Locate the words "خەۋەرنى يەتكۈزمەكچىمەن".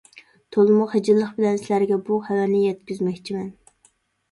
2.25-3.49